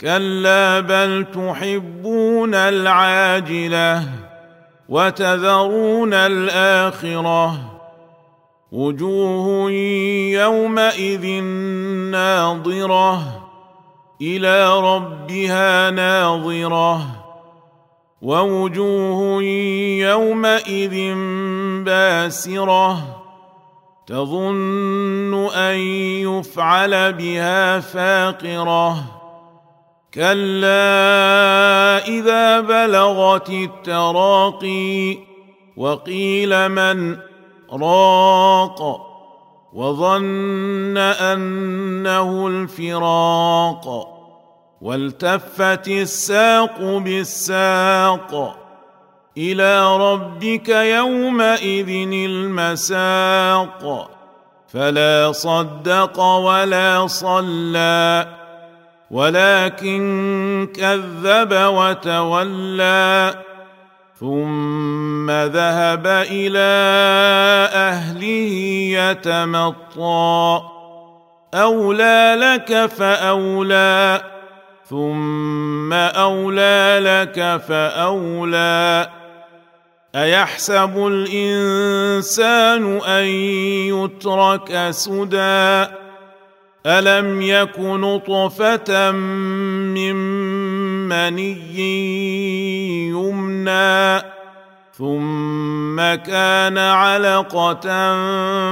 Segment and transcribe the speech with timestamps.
[0.00, 4.02] كلا بل تحبون العاجله
[4.88, 7.58] وتذرون الاخره
[8.72, 9.70] وجوه
[10.30, 11.42] يومئذ
[12.10, 13.46] ناظره
[14.22, 17.06] إلى ربها ناظره
[18.22, 19.42] ووجوه
[20.02, 21.14] يومئذ
[21.84, 23.22] باسره
[24.06, 25.78] تظن ان
[26.28, 29.15] يفعل بها فاقره
[30.14, 35.18] كلا اذا بلغت التراقي
[35.76, 37.18] وقيل من
[37.72, 39.06] راق
[39.72, 44.16] وظن انه الفراق
[44.80, 48.56] والتفت الساق بالساق
[49.38, 51.88] إلى ربك يومئذ
[52.30, 54.10] المساق
[54.68, 58.26] فلا صدق ولا صلى
[59.10, 63.34] ولكن كذب وتولى
[64.20, 66.68] ثم ذهب إلى
[67.72, 68.52] أهله
[68.98, 70.62] يتمطى.
[71.54, 74.22] أولى لك فأولى
[74.90, 79.08] ثم أولى لك فأولى.
[80.14, 83.24] أيحسب الإنسان أن
[83.94, 85.86] يترك سدى؟
[86.86, 90.16] الم يك نطفه من
[91.08, 94.22] مني يمنى
[94.92, 98.16] ثم كان علقه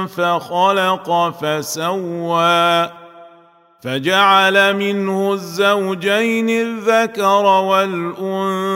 [0.05, 2.89] فخلق فسوى
[3.81, 8.75] فجعل منه الزوجين الذكر والانثى